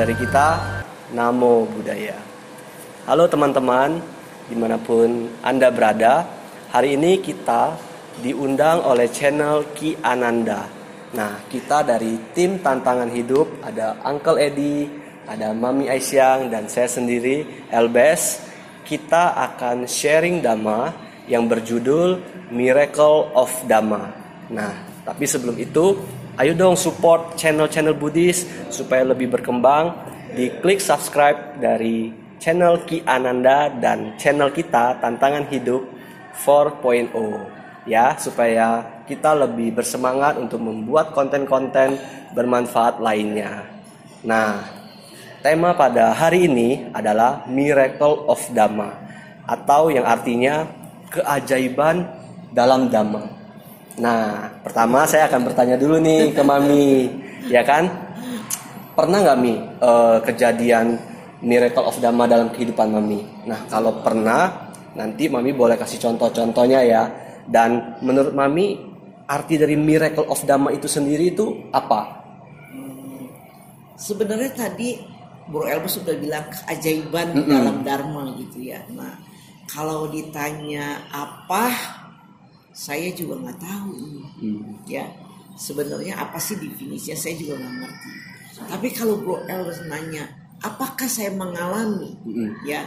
dari 0.00 0.16
kita. 0.16 0.80
Namo 1.12 1.68
Buddhaya. 1.68 2.16
Halo 3.04 3.28
teman-teman, 3.28 4.00
di 4.48 4.56
mana 4.56 4.80
pun 4.80 5.28
Anda 5.44 5.68
berada. 5.68 6.24
Hari 6.72 6.96
ini 6.96 7.20
kita 7.20 7.76
diundang 8.24 8.80
oleh 8.80 9.12
channel 9.12 9.76
Ki 9.76 10.00
Ananda. 10.00 10.64
Nah, 11.12 11.44
kita 11.52 11.84
dari 11.84 12.16
tim 12.32 12.64
Tantangan 12.64 13.12
Hidup, 13.12 13.60
ada 13.60 14.00
Uncle 14.08 14.40
Edi, 14.40 14.88
ada 15.28 15.52
Mami 15.52 15.92
Aisyang, 15.92 16.48
dan 16.48 16.64
saya 16.72 16.88
sendiri, 16.88 17.68
Elbes. 17.68 18.40
Kita 18.88 19.36
akan 19.52 19.84
sharing 19.84 20.40
Dhamma 20.40 20.96
yang 21.28 21.44
berjudul 21.44 22.24
Miracle 22.48 23.36
of 23.36 23.52
Dhamma. 23.68 24.08
Nah, 24.48 24.72
tapi 25.04 25.28
sebelum 25.28 25.60
itu, 25.60 26.00
Ayo 26.40 26.56
dong 26.56 26.72
support 26.72 27.36
channel-channel 27.36 27.92
Buddhis 28.00 28.48
supaya 28.72 29.04
lebih 29.04 29.28
berkembang. 29.28 29.92
Di 30.32 30.48
klik 30.64 30.80
subscribe 30.80 31.60
dari 31.60 32.16
channel 32.40 32.80
Ki 32.88 33.04
Ananda 33.04 33.68
dan 33.68 34.16
channel 34.16 34.48
kita 34.48 34.96
Tantangan 35.04 35.44
Hidup 35.52 35.84
4.0 36.32 37.12
ya 37.84 38.16
supaya 38.16 38.80
kita 39.04 39.36
lebih 39.36 39.76
bersemangat 39.76 40.40
untuk 40.40 40.64
membuat 40.64 41.12
konten-konten 41.12 42.00
bermanfaat 42.32 43.04
lainnya. 43.04 43.68
Nah, 44.24 44.64
tema 45.44 45.76
pada 45.76 46.16
hari 46.16 46.48
ini 46.48 46.88
adalah 46.96 47.44
Miracle 47.52 48.24
of 48.32 48.40
Dhamma 48.56 48.88
atau 49.44 49.92
yang 49.92 50.08
artinya 50.08 50.64
keajaiban 51.12 52.08
dalam 52.56 52.88
Dhamma. 52.88 53.39
Nah, 54.00 54.48
pertama 54.64 55.04
saya 55.04 55.28
akan 55.28 55.40
bertanya 55.44 55.76
dulu 55.76 56.00
nih 56.00 56.32
ke 56.32 56.40
Mami, 56.40 56.88
ya 57.54 57.60
kan? 57.60 57.84
Pernah 58.96 59.18
nggak 59.22 59.38
Mi 59.38 59.54
uh, 59.80 60.18
kejadian 60.24 60.96
miracle 61.44 61.84
of 61.84 62.00
Dhamma 62.00 62.24
dalam 62.24 62.48
kehidupan 62.48 62.88
Mami? 62.88 63.20
Nah, 63.44 63.68
kalau 63.68 64.00
pernah, 64.00 64.72
nanti 64.96 65.28
Mami 65.28 65.52
boleh 65.52 65.76
kasih 65.76 66.00
contoh-contohnya 66.00 66.80
ya. 66.82 67.02
Dan 67.44 68.00
menurut 68.00 68.32
Mami, 68.32 68.80
arti 69.28 69.60
dari 69.60 69.76
miracle 69.76 70.26
of 70.26 70.40
Dhamma 70.48 70.72
itu 70.72 70.88
sendiri 70.88 71.36
itu 71.36 71.70
apa? 71.70 72.24
Hmm, 72.72 73.28
sebenarnya 74.00 74.50
tadi 74.56 74.96
Bro 75.50 75.66
Elbus 75.66 76.00
sudah 76.00 76.14
bilang 76.16 76.46
keajaiban 76.48 77.36
mm 77.36 77.42
-hmm. 77.42 77.52
dalam 77.52 77.76
Dharma 77.84 78.24
gitu 78.38 78.64
ya. 78.64 78.80
Nah, 78.94 79.18
kalau 79.70 80.10
ditanya 80.10 81.04
apa 81.10 81.70
saya 82.70 83.10
juga 83.14 83.38
nggak 83.40 83.60
tahu. 83.60 83.94
Hmm. 84.40 84.72
ya 84.88 85.04
sebenarnya 85.58 86.16
apa 86.16 86.38
sih 86.40 86.56
definisinya? 86.56 87.18
Saya 87.18 87.34
juga 87.36 87.60
nggak 87.60 87.74
ngerti. 87.82 88.10
Tapi 88.60 88.88
kalau 88.92 89.14
Bro 89.20 89.44
Elvis 89.48 89.80
nanya 89.88 90.24
apakah 90.62 91.08
saya 91.08 91.34
mengalami? 91.34 92.16
Hmm. 92.24 92.52
ya. 92.64 92.82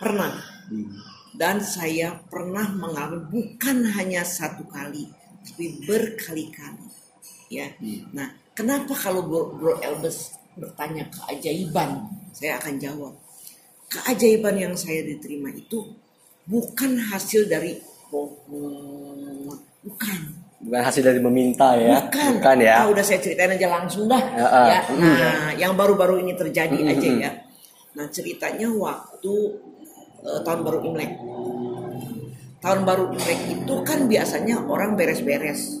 Pernah. 0.00 0.32
Hmm. 0.70 0.86
dan 1.34 1.58
saya 1.62 2.14
pernah 2.30 2.70
mengalami 2.70 3.26
bukan 3.26 3.86
hanya 3.96 4.22
satu 4.22 4.62
kali 4.70 5.10
tapi 5.42 5.82
berkali-kali. 5.82 6.86
Ya. 7.50 7.74
Hmm. 7.80 8.06
nah 8.14 8.28
kenapa 8.54 8.94
kalau 8.94 9.26
Bro, 9.26 9.58
Bro 9.58 9.74
Elvis 9.82 10.36
bertanya 10.54 11.08
keajaiban? 11.10 12.06
Saya 12.30 12.60
akan 12.62 12.74
jawab. 12.78 13.14
Keajaiban 13.90 14.54
yang 14.54 14.74
saya 14.78 15.02
diterima 15.02 15.50
itu 15.50 15.82
bukan 16.50 16.98
hasil 16.98 17.46
dari 17.46 17.78
bohong 18.10 19.46
bukan. 19.86 20.18
Bukan 20.60 20.82
hasil 20.84 21.00
dari 21.00 21.20
meminta 21.22 21.72
ya. 21.78 22.04
Bukan, 22.04 22.42
bukan 22.42 22.56
ya. 22.60 22.84
Ah, 22.84 22.86
udah 22.92 23.00
saya 23.00 23.22
ceritain 23.22 23.56
aja 23.56 23.68
langsung 23.70 24.04
dah. 24.10 24.20
Ya, 24.20 24.44
uh, 24.44 24.68
ya. 24.68 24.80
nah 24.92 25.16
uh, 25.16 25.50
yang 25.56 25.72
baru-baru 25.72 26.20
ini 26.20 26.36
terjadi 26.36 26.76
uh, 26.76 26.90
aja 26.92 27.08
ya. 27.16 27.30
Nah 27.96 28.06
ceritanya 28.12 28.68
waktu 28.68 29.34
uh, 30.20 30.40
tahun 30.44 30.60
baru 30.60 30.78
imlek. 30.84 31.12
Tahun 32.60 32.80
baru 32.84 33.08
imlek 33.16 33.40
itu 33.56 33.74
kan 33.86 34.04
biasanya 34.04 34.68
orang 34.68 35.00
beres-beres. 35.00 35.80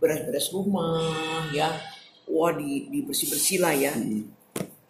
Beres-beres 0.00 0.48
rumah 0.48 1.44
ya. 1.52 1.68
Wah 2.30 2.56
di, 2.56 2.88
di 2.88 3.04
bersih-bersih 3.04 3.58
lah 3.60 3.74
ya. 3.76 3.92
Hmm. 3.92 4.38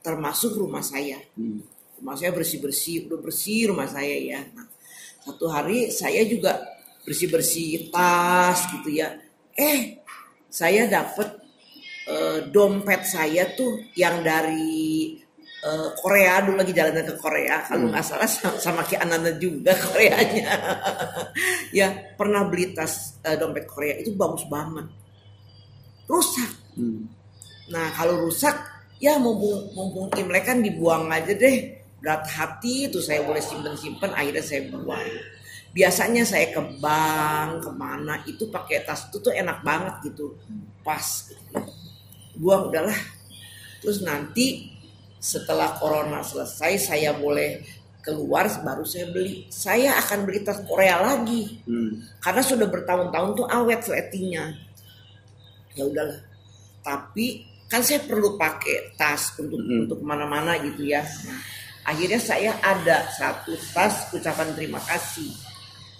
termasuk 0.00 0.56
rumah 0.56 0.80
saya. 0.80 1.20
Hmm. 1.36 1.60
rumah 2.00 2.16
saya 2.16 2.32
bersih-bersih 2.32 3.10
udah 3.10 3.20
bersih 3.20 3.68
rumah 3.68 3.84
saya 3.84 4.16
ya. 4.16 4.40
Nah, 4.56 4.69
satu 5.20 5.46
hari 5.52 5.92
saya 5.92 6.24
juga 6.24 6.60
bersih-bersih 7.04 7.92
tas 7.92 8.64
gitu 8.76 8.88
ya. 8.92 9.16
Eh, 9.56 10.00
saya 10.48 10.88
dapat 10.88 11.28
uh, 12.08 12.38
dompet 12.48 13.04
saya 13.04 13.52
tuh 13.52 13.84
yang 13.96 14.24
dari 14.24 15.14
uh, 15.64 15.92
Korea. 16.00 16.40
Dulu 16.44 16.56
lagi 16.60 16.72
jalan 16.72 17.04
ke 17.04 17.14
Korea. 17.20 17.64
Kalau 17.68 17.88
hmm. 17.88 17.92
nggak 17.92 18.04
salah 18.04 18.28
sama, 18.28 18.56
sama 18.58 18.82
Ki 18.88 18.96
Ananda 18.96 19.32
juga 19.36 19.76
Koreanya. 19.84 20.52
Ya 21.70 22.16
pernah 22.16 22.48
beli 22.48 22.72
tas 22.72 23.20
uh, 23.24 23.36
dompet 23.36 23.68
Korea. 23.68 24.00
Itu 24.00 24.16
bagus 24.16 24.44
banget. 24.48 24.88
Rusak. 26.10 26.50
Hmm. 26.70 27.02
nah 27.70 27.90
kalau 27.94 28.26
rusak 28.26 28.56
ya 29.02 29.18
mumpung 29.18 29.74
mumpung 29.74 30.06
Imlek 30.14 30.46
kan 30.46 30.62
dibuang 30.62 31.10
aja 31.10 31.34
deh 31.34 31.79
berat 32.00 32.24
hati 32.32 32.88
itu 32.88 32.98
saya 32.98 33.20
boleh 33.22 33.44
simpen 33.44 33.76
simpen 33.76 34.10
akhirnya 34.16 34.44
saya 34.44 34.66
buang. 34.72 35.08
Biasanya 35.70 36.26
saya 36.26 36.50
ke 36.50 36.62
bank 36.82 37.62
ke 37.62 37.70
mana 37.70 38.18
itu 38.26 38.50
pakai 38.50 38.82
tas 38.82 39.06
itu 39.06 39.22
tuh 39.22 39.30
enak 39.30 39.62
banget 39.62 40.10
gitu. 40.10 40.34
Pas 40.82 41.30
buang 42.34 42.72
udahlah. 42.72 42.96
Terus 43.78 44.02
nanti 44.02 44.72
setelah 45.20 45.76
corona 45.76 46.24
selesai 46.24 46.90
saya 46.90 47.12
boleh 47.14 47.62
keluar 48.00 48.48
baru 48.64 48.82
saya 48.82 49.12
beli. 49.12 49.46
Saya 49.52 49.94
akan 50.00 50.24
beli 50.24 50.40
tas 50.42 50.64
Korea 50.64 50.98
lagi. 50.98 51.60
Hmm. 51.68 52.00
karena 52.24 52.42
sudah 52.42 52.66
bertahun-tahun 52.66 53.30
tuh 53.36 53.46
awet 53.46 53.80
seletinya 53.84 54.50
ya 55.76 55.86
udahlah. 55.86 56.20
Tapi 56.80 57.44
kan 57.70 57.84
saya 57.86 58.02
perlu 58.02 58.34
pakai 58.34 58.98
tas 58.98 59.30
untuk 59.38 59.60
hmm. 59.62 59.86
untuk 59.86 60.02
ke 60.02 60.06
mana-mana 60.06 60.58
gitu 60.58 60.90
ya. 60.90 61.04
Nah, 61.04 61.40
akhirnya 61.84 62.20
saya 62.20 62.52
ada 62.60 63.08
satu 63.16 63.56
tas 63.72 64.10
ucapan 64.12 64.52
terima 64.56 64.80
kasih. 64.84 65.30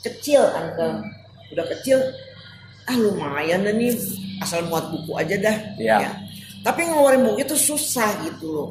Kecil 0.01 0.41
uncle 0.41 1.05
udah 1.51 1.67
kecil 1.79 1.99
ah 2.89 2.97
lumayan 2.97 3.65
dah 3.67 3.75
nih. 3.75 3.95
Asal 4.41 4.65
muat 4.69 4.89
buku 4.89 5.13
aja 5.21 5.37
dah. 5.37 5.57
Ya. 5.77 5.99
ya. 6.09 6.13
tapi 6.61 6.85
ngeluarin 6.85 7.25
buku 7.25 7.45
itu 7.45 7.57
susah 7.57 8.09
gitu 8.25 8.47
loh. 8.53 8.71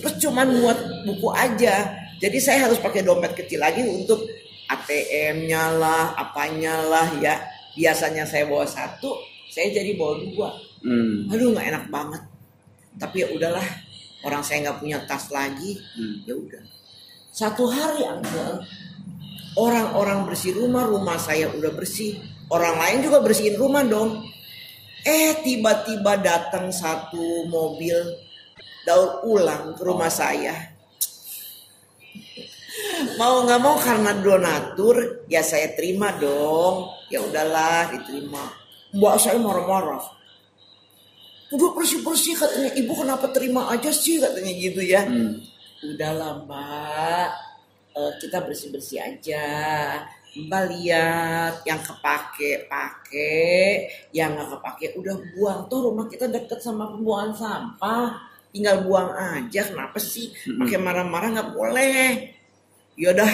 Terus 0.00 0.14
cuman 0.20 0.48
muat 0.60 0.78
buku 1.04 1.28
aja. 1.32 1.92
Jadi 2.20 2.38
saya 2.38 2.70
harus 2.70 2.78
pakai 2.78 3.02
dompet 3.02 3.34
kecil 3.34 3.60
lagi 3.60 3.82
untuk 3.82 4.22
ATM-nya 4.68 5.76
lah 5.76 6.16
apanya 6.16 6.80
lah 6.86 7.08
ya. 7.20 7.36
Biasanya 7.72 8.28
saya 8.28 8.44
bawa 8.48 8.68
satu 8.68 9.16
saya 9.52 9.68
jadi 9.68 9.92
bawa 10.00 10.16
dua. 10.32 10.50
Hmm. 10.82 11.30
aduh 11.30 11.54
nggak 11.54 11.68
enak 11.68 11.84
banget. 11.92 12.22
Tapi 12.96 13.16
ya 13.24 13.28
udahlah 13.32 13.66
orang 14.22 14.42
saya 14.42 14.68
nggak 14.68 14.78
punya 14.78 14.98
tas 15.06 15.30
lagi 15.30 15.78
hmm. 15.78 16.16
ya 16.26 16.34
udah. 16.34 16.62
Satu 17.32 17.64
hari 17.68 18.04
uncle 18.04 18.62
orang-orang 19.56 20.28
bersih 20.28 20.56
rumah 20.56 20.84
rumah 20.84 21.16
saya 21.16 21.48
udah 21.52 21.72
bersih 21.72 22.20
orang 22.48 22.76
lain 22.78 22.98
juga 23.08 23.18
bersihin 23.24 23.56
rumah 23.58 23.82
dong. 23.84 24.24
Eh 25.02 25.42
tiba-tiba 25.42 26.20
datang 26.22 26.70
satu 26.70 27.50
mobil 27.50 27.96
daur 28.86 29.26
ulang 29.26 29.74
ke 29.74 29.82
rumah 29.82 30.12
saya. 30.12 30.70
Mau 33.18 33.42
nggak 33.44 33.60
mau 33.60 33.76
karena 33.82 34.14
donatur 34.14 35.26
ya 35.26 35.42
saya 35.42 35.74
terima 35.74 36.14
dong. 36.14 36.94
Ya 37.10 37.18
udahlah 37.18 37.90
diterima. 37.90 38.46
Mbak 38.92 39.16
saya 39.18 39.40
marah-marah 39.40 40.21
udah 41.52 41.70
bersih 41.76 42.00
bersih 42.00 42.34
katanya. 42.34 42.70
Ibu 42.72 42.92
kenapa 42.96 43.26
terima 43.30 43.68
aja 43.68 43.92
sih 43.92 44.18
katanya 44.18 44.52
gitu 44.56 44.80
ya. 44.80 45.04
Hmm. 45.04 45.38
udahlah 45.82 46.46
mbak. 46.46 47.30
Uh, 47.92 48.12
kita 48.22 48.40
bersih 48.40 48.72
bersih 48.72 49.02
aja. 49.02 49.44
Mbak 50.32 50.62
lihat 50.72 51.54
yang 51.68 51.80
kepake 51.84 52.64
pakai 52.64 53.84
yang 54.16 54.32
nggak 54.32 54.48
kepake 54.56 54.96
udah 54.96 55.16
buang. 55.36 55.60
Tuh 55.68 55.92
rumah 55.92 56.08
kita 56.08 56.30
deket 56.30 56.64
sama 56.64 56.88
pembuangan 56.88 57.32
sampah. 57.36 58.32
Tinggal 58.52 58.84
buang 58.84 59.12
aja 59.12 59.60
kenapa 59.68 60.00
sih? 60.00 60.32
Hmm. 60.48 60.64
pakai 60.64 60.78
marah-marah 60.80 61.28
nggak 61.36 61.50
boleh. 61.52 62.08
Yaudah 62.96 63.28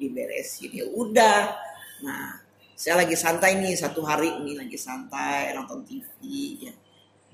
diberesin. 0.00 0.72
Ya 0.72 0.86
udah. 0.88 1.52
Nah 2.00 2.44
saya 2.74 3.06
lagi 3.06 3.14
santai 3.14 3.60
nih 3.60 3.78
satu 3.78 4.02
hari 4.02 4.34
ini 4.42 4.58
lagi 4.58 4.74
santai 4.74 5.54
nonton 5.54 5.86
TV 5.86 6.10
ya 6.58 6.74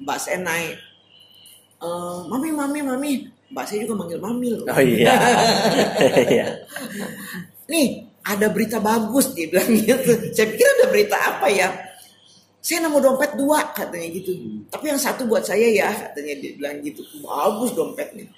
mbak 0.01 0.19
saya 0.19 0.41
naik. 0.41 0.77
Uh, 1.81 2.29
mami 2.29 2.53
mami 2.53 2.81
mami. 2.85 3.13
Mbak 3.51 3.65
saya 3.67 3.83
juga 3.83 3.95
manggil 3.99 4.21
mami 4.23 4.49
loh. 4.55 4.67
Oh 4.71 4.83
iya. 4.83 5.11
Iya. 6.31 6.47
Nih 7.67 8.07
ada 8.23 8.47
berita 8.47 8.79
bagus 8.79 9.35
dia 9.35 9.51
bilang 9.51 9.75
gitu. 9.75 10.13
Saya 10.31 10.47
pikir 10.55 10.67
ada 10.79 10.87
berita 10.87 11.17
apa 11.19 11.51
ya? 11.51 11.69
Saya 12.61 12.87
nemu 12.87 13.01
dompet 13.01 13.35
dua 13.35 13.73
katanya 13.73 14.09
gitu. 14.13 14.37
Hmm. 14.37 14.69
tapi 14.69 14.93
yang 14.93 15.01
satu 15.01 15.25
buat 15.25 15.43
saya 15.43 15.67
ya 15.73 15.91
katanya 15.91 16.35
dia 16.39 16.53
bilang 16.55 16.79
gitu. 16.85 17.03
Bagus 17.25 17.75
dompetnya. 17.75 18.29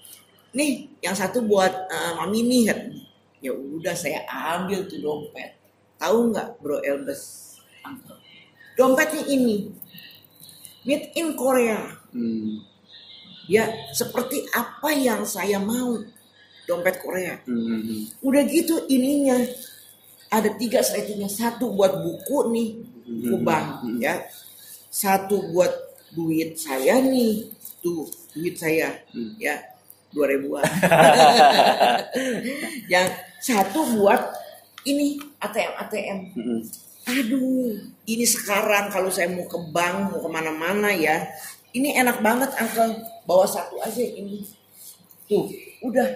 Nih 0.56 0.88
yang 1.04 1.12
satu 1.12 1.44
buat 1.44 1.72
uh, 1.92 2.12
mami 2.24 2.48
nih 2.48 2.62
katanya. 2.72 3.02
Ya 3.42 3.52
udah 3.52 3.92
saya 3.98 4.24
ambil 4.30 4.86
tuh 4.88 5.02
dompet. 5.02 5.58
Tahu 6.00 6.32
nggak 6.32 6.48
bro 6.62 6.80
Elbes? 6.80 7.52
Dompetnya 8.78 9.28
ini 9.28 9.68
made 10.86 11.10
in 11.14 11.34
Korea. 11.34 11.80
Hmm. 12.12 12.60
ya 13.48 13.66
seperti 13.90 14.44
apa 14.52 14.92
yang 14.94 15.24
saya 15.24 15.58
mau 15.58 15.98
dompet 16.68 17.00
Korea. 17.02 17.40
Hmm. 17.48 18.06
udah 18.22 18.42
gitu 18.46 18.86
ininya 18.86 19.40
ada 20.32 20.52
tiga 20.56 20.80
settingnya 20.80 21.28
satu 21.28 21.72
buat 21.72 22.00
buku 22.00 22.38
nih 22.52 22.70
ke 23.28 23.36
bank 23.40 23.66
ya. 23.98 24.22
Satu 24.92 25.50
buat 25.50 25.72
duit 26.12 26.60
saya 26.60 27.00
nih 27.00 27.48
tuh 27.80 28.04
duit 28.36 28.54
saya 28.60 28.92
ya 29.40 29.56
dua 30.12 30.28
ribuan. 30.28 30.64
Yang 32.92 33.08
satu 33.40 33.80
buat 33.96 34.20
ini 34.86 35.18
ATM 35.40 35.72
ATM 35.78 36.18
aduh 37.06 37.78
ini 38.06 38.24
sekarang 38.26 38.90
kalau 38.94 39.10
saya 39.10 39.30
mau 39.30 39.46
ke 39.46 39.58
bank 39.70 40.12
mau 40.12 40.18
ke 40.22 40.30
mana-mana 40.30 40.94
ya 40.94 41.26
ini 41.74 41.96
enak 41.98 42.22
banget 42.22 42.50
angkel 42.58 42.98
bawa 43.26 43.46
satu 43.48 43.80
aja 43.82 44.02
ini 44.02 44.46
tuh 45.26 45.50
udah 45.82 46.08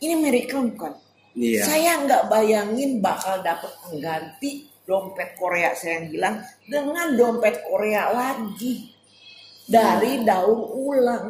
ini 0.00 0.14
miracle 0.18 0.70
bukan 0.72 0.94
Iya. 1.30 1.62
Saya 1.62 1.92
nggak 2.02 2.26
bayangin 2.26 2.98
bakal 2.98 3.38
dapat 3.40 3.70
pengganti 3.86 4.66
dompet 4.82 5.38
Korea 5.38 5.70
saya 5.78 6.02
yang 6.02 6.06
hilang 6.10 6.36
dengan 6.66 7.06
dompet 7.14 7.62
Korea 7.62 8.10
lagi 8.10 8.90
dari 9.70 10.18
hmm. 10.18 10.26
daun 10.26 10.60
ulang. 10.74 11.26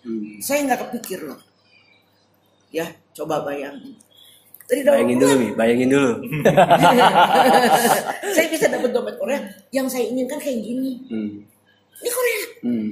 Hmm. 0.00 0.40
Saya 0.40 0.64
nggak 0.64 0.88
kepikir 0.88 1.28
loh. 1.28 1.40
Ya, 2.72 2.88
coba 3.12 3.44
bayangin. 3.44 3.96
Dari 4.68 4.84
bayangin 4.84 5.16
dulu 5.16 5.34
nih, 5.40 5.50
bayangin 5.56 5.88
dulu. 5.88 6.12
saya 8.36 8.46
bisa 8.52 8.68
dapat 8.68 8.92
dompet 8.92 9.16
Korea 9.16 9.40
yang 9.72 9.88
saya 9.88 10.04
inginkan 10.12 10.36
kayak 10.36 10.60
gini. 10.60 10.92
Hmm. 11.08 11.40
Ini 12.04 12.10
Korea. 12.12 12.40
Hmm. 12.68 12.88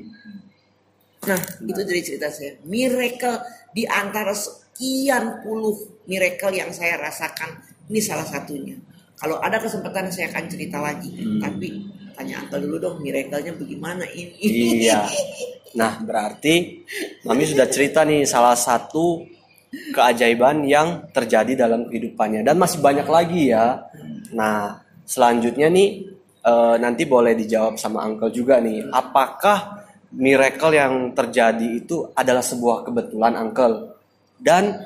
Nah, 1.29 1.41
itu 1.69 1.81
dari 1.85 2.01
cerita 2.01 2.33
saya. 2.33 2.57
Miracle 2.65 3.45
di 3.77 3.85
antara 3.85 4.33
sekian 4.33 5.45
puluh 5.45 5.77
miracle 6.09 6.57
yang 6.57 6.73
saya 6.73 6.97
rasakan 6.97 7.61
ini 7.93 8.01
salah 8.01 8.25
satunya. 8.25 8.81
Kalau 9.21 9.37
ada 9.45 9.61
kesempatan 9.61 10.09
saya 10.09 10.33
akan 10.33 10.45
cerita 10.49 10.81
lagi. 10.81 11.13
Hmm. 11.13 11.45
Tapi 11.45 11.69
tanya 12.17 12.41
Uncle 12.41 12.65
dulu 12.65 12.77
dong 12.81 12.97
miracle-nya 13.05 13.53
bagaimana 13.53 14.09
ini. 14.17 14.81
Iya. 14.81 15.05
Nah 15.77 16.01
berarti 16.01 16.89
Mami 17.29 17.45
sudah 17.45 17.69
cerita 17.69 18.01
nih 18.01 18.25
salah 18.25 18.57
satu 18.57 19.29
keajaiban 19.71 20.65
yang 20.65 21.09
terjadi 21.11 21.67
dalam 21.67 21.91
kehidupannya 21.91 22.47
dan 22.47 22.57
masih 22.57 22.81
banyak 22.81 23.07
lagi 23.07 23.53
ya. 23.53 23.87
Nah 24.33 24.81
selanjutnya 25.07 25.69
nih 25.71 26.11
e, 26.43 26.53
nanti 26.81 27.05
boleh 27.05 27.35
dijawab 27.35 27.77
sama 27.77 28.07
Uncle 28.07 28.33
juga 28.33 28.63
nih. 28.63 28.87
Apakah 28.91 29.87
miracle 30.15 30.75
yang 30.75 31.13
terjadi 31.13 31.83
itu 31.83 32.07
adalah 32.15 32.43
sebuah 32.43 32.87
kebetulan 32.87 33.35
Uncle? 33.37 33.99
Dan 34.37 34.77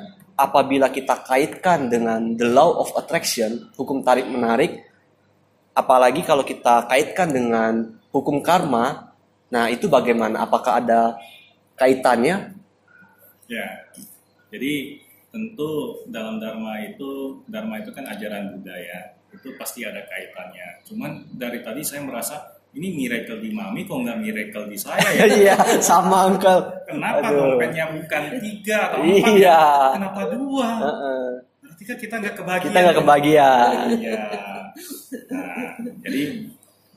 apabila 0.40 0.88
kita 0.88 1.20
kaitkan 1.26 1.92
dengan 1.92 2.32
the 2.38 2.48
law 2.48 2.80
of 2.80 2.88
attraction, 2.96 3.68
hukum 3.76 4.00
tarik 4.00 4.24
menarik, 4.24 4.80
apalagi 5.76 6.24
kalau 6.24 6.46
kita 6.46 6.88
kaitkan 6.88 7.28
dengan 7.28 8.00
hukum 8.08 8.40
karma, 8.40 9.12
nah 9.52 9.68
itu 9.68 9.90
bagaimana? 9.90 10.48
Apakah 10.48 10.80
ada 10.80 11.20
kaitannya? 11.76 12.56
Ya, 13.50 13.66
jadi 14.50 14.98
tentu 15.30 16.02
dalam 16.10 16.42
dharma 16.42 16.82
itu, 16.82 17.38
dharma 17.46 17.78
itu 17.78 17.94
kan 17.94 18.02
ajaran 18.10 18.58
budaya, 18.58 19.14
itu 19.30 19.54
pasti 19.54 19.86
ada 19.86 20.02
kaitannya. 20.10 20.82
Cuman 20.82 21.30
dari 21.38 21.62
tadi 21.62 21.86
saya 21.86 22.02
merasa 22.02 22.60
ini 22.70 22.94
miracle 22.94 23.42
di 23.42 23.50
mami 23.50 23.82
kok 23.82 23.98
nggak 23.98 24.18
miracle 24.22 24.70
di 24.70 24.78
saya 24.78 25.02
ya 25.10 25.26
iya 25.42 25.56
sama 25.82 26.30
uncle 26.30 26.70
kenapa 26.86 27.26
dompetnya 27.26 27.90
bukan 27.90 28.22
tiga 28.38 28.78
atau 28.94 29.02
empat 29.02 29.34
iya. 29.34 29.58
Ya? 29.58 29.90
kenapa 29.98 30.20
dua 30.30 30.68
uh-uh. 30.78 31.26
berarti 31.66 31.82
kan 31.82 31.96
kita 31.98 32.14
nggak 32.22 32.34
kebagian 32.38 32.66
kita 32.70 32.78
nggak 32.78 32.98
kebagian 33.02 33.68
iya 33.98 34.22
nah, 35.34 35.74
jadi 36.06 36.22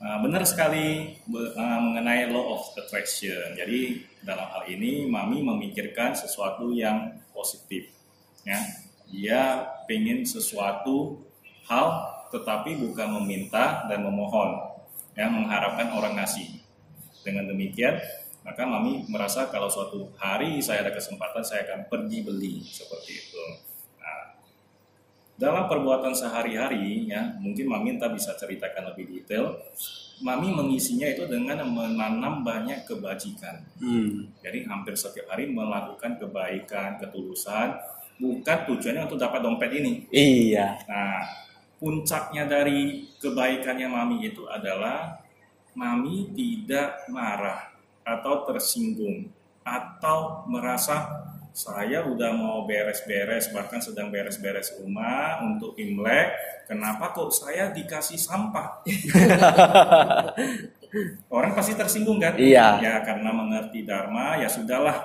uh, 0.04 0.18
benar 0.20 0.44
sekali 0.44 1.16
uh, 1.32 1.80
mengenai 1.80 2.28
law 2.28 2.60
of 2.60 2.76
attraction 2.76 3.56
jadi 3.56 4.04
dalam 4.20 4.44
hal 4.44 4.68
ini 4.68 5.08
mami 5.08 5.40
memikirkan 5.40 6.12
sesuatu 6.12 6.68
yang 6.76 7.16
positif 7.32 7.88
ya 8.44 8.60
dia 9.08 9.64
pengen 9.88 10.28
sesuatu 10.28 11.24
hal 11.64 12.14
tetapi 12.34 12.74
bukan 12.82 13.22
meminta 13.22 13.86
dan 13.86 14.02
memohon 14.02 14.74
yang 15.14 15.30
mengharapkan 15.30 15.94
orang 15.94 16.18
ngasih. 16.18 16.50
Dengan 17.22 17.48
demikian, 17.48 17.96
maka 18.42 18.66
mami 18.66 19.06
merasa 19.08 19.48
kalau 19.48 19.70
suatu 19.70 20.12
hari 20.18 20.60
saya 20.60 20.84
ada 20.84 20.92
kesempatan 20.92 21.40
saya 21.46 21.64
akan 21.64 21.88
pergi 21.88 22.18
beli 22.26 22.60
seperti 22.66 23.12
itu. 23.16 23.42
Dalam 25.34 25.66
perbuatan 25.66 26.14
sehari-hari 26.14 27.10
ya 27.10 27.34
mungkin 27.42 27.66
mami 27.66 27.98
entah 27.98 28.10
bisa 28.10 28.38
ceritakan 28.38 28.94
lebih 28.94 29.10
detail. 29.10 29.58
Mami 30.22 30.54
mengisinya 30.54 31.10
itu 31.10 31.26
dengan 31.26 31.66
menanam 31.66 32.46
banyak 32.46 32.86
kebajikan. 32.86 33.66
Hmm. 33.82 34.30
Jadi 34.38 34.62
hampir 34.70 34.94
setiap 34.94 35.34
hari 35.34 35.50
melakukan 35.50 36.22
kebaikan, 36.22 37.02
ketulusan, 37.02 37.74
bukan 38.22 38.58
tujuannya 38.70 39.10
untuk 39.10 39.18
dapat 39.18 39.42
dompet 39.42 39.70
ini. 39.74 40.06
Iya. 40.14 40.78
Nah, 40.86 41.26
puncaknya 41.82 42.46
dari 42.46 43.10
kebaikannya 43.18 43.90
mami 43.90 44.30
itu 44.30 44.46
adalah 44.46 45.18
mami 45.74 46.30
tidak 46.30 47.10
marah 47.10 47.74
atau 48.06 48.46
tersinggung 48.46 49.26
atau 49.66 50.46
merasa 50.46 51.10
saya 51.54 52.02
udah 52.02 52.34
mau 52.34 52.66
beres-beres 52.66 53.54
bahkan 53.54 53.78
sedang 53.78 54.10
beres-beres 54.10 54.74
rumah 54.74 55.38
untuk 55.46 55.78
Imlek. 55.78 56.34
Kenapa 56.66 57.14
kok 57.14 57.30
saya 57.30 57.70
dikasih 57.70 58.18
sampah? 58.18 58.82
Orang 61.30 61.54
pasti 61.54 61.78
tersinggung 61.78 62.18
kan? 62.18 62.34
Iya. 62.34 62.82
Ya 62.82 62.94
karena 63.06 63.30
mengerti 63.30 63.86
dharma 63.86 64.34
ya 64.34 64.50
sudahlah 64.50 64.98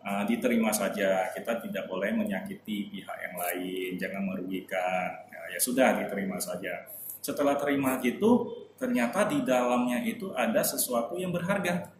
uh, 0.00 0.24
diterima 0.24 0.72
saja. 0.72 1.28
Kita 1.36 1.60
tidak 1.60 1.84
boleh 1.92 2.16
menyakiti 2.16 2.88
pihak 2.88 3.16
yang 3.28 3.36
lain 3.36 3.90
jangan 4.00 4.32
merugikan. 4.32 5.28
Ya 5.28 5.60
sudah 5.60 6.00
diterima 6.00 6.40
saja. 6.40 6.88
Setelah 7.20 7.60
terima 7.60 8.00
itu 8.00 8.64
ternyata 8.80 9.28
di 9.28 9.44
dalamnya 9.44 10.00
itu 10.08 10.32
ada 10.32 10.64
sesuatu 10.64 11.20
yang 11.20 11.36
berharga. 11.36 11.92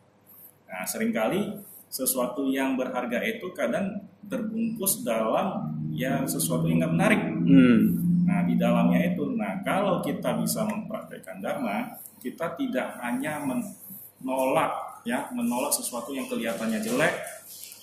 Nah, 0.65 0.89
sering 0.89 1.13
kali 1.13 1.61
sesuatu 1.93 2.49
yang 2.49 2.81
berharga 2.81 3.21
itu 3.21 3.53
kadang 3.53 4.01
terbungkus 4.25 5.05
dalam 5.05 5.77
ya 5.93 6.25
sesuatu 6.25 6.65
yang 6.65 6.81
nggak 6.81 6.95
menarik. 6.97 7.21
Hmm. 7.21 7.81
Nah, 8.25 8.41
di 8.49 8.57
dalamnya 8.57 9.13
itu, 9.13 9.29
nah 9.37 9.61
kalau 9.61 10.01
kita 10.01 10.41
bisa 10.41 10.65
mempraktekkan 10.65 11.45
dharma, 11.45 12.01
kita 12.17 12.57
tidak 12.57 12.97
hanya 13.05 13.45
menolak 13.45 15.05
ya, 15.05 15.29
menolak 15.37 15.75
sesuatu 15.77 16.17
yang 16.17 16.25
kelihatannya 16.33 16.81
jelek 16.81 17.13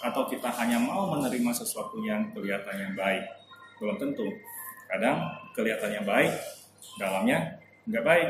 atau 0.02 0.26
kita 0.26 0.50
hanya 0.58 0.82
mau 0.82 1.12
menerima 1.14 1.54
sesuatu 1.54 2.02
yang 2.02 2.34
kelihatannya 2.34 2.98
baik. 2.98 3.30
Belum 3.78 3.96
tentu 4.02 4.26
kadang 4.90 5.22
kelihatannya 5.54 6.02
baik 6.02 6.34
dalamnya 6.98 7.62
nggak 7.86 8.06
baik 8.06 8.30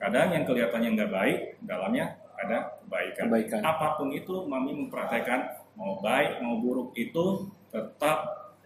kadang 0.00 0.28
yang 0.32 0.44
kelihatannya 0.48 0.90
nggak 0.96 1.12
baik 1.12 1.38
dalamnya 1.64 2.16
ada 2.40 2.75
kebaikan. 2.86 3.26
kebaikan 3.26 3.60
apa 3.66 3.98
pun 3.98 4.14
itu 4.14 4.46
mami 4.46 4.72
mempraktekkan 4.78 5.58
mau 5.74 5.98
baik 5.98 6.38
mau 6.40 6.56
buruk 6.62 6.94
itu 6.94 7.50
tetap 7.74 8.18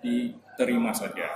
diterima 0.05 0.93
saja 0.93 1.27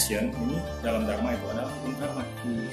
action 0.00 0.32
ini 0.32 0.56
dalam 0.80 1.04
dharma 1.04 1.36
itu 1.36 1.46
adalah 1.52 1.70
hukum 1.76 1.92
karma. 2.00 2.24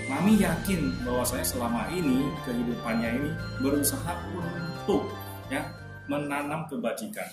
Mami 0.08 0.34
yakin 0.40 0.96
bahwa 1.04 1.24
saya 1.28 1.44
selama 1.44 1.92
ini 1.92 2.32
kehidupannya 2.48 3.10
ini 3.20 3.30
berusaha 3.60 4.14
untuk 4.32 5.12
ya 5.52 5.62
menanam 6.08 6.64
kebajikan. 6.72 7.28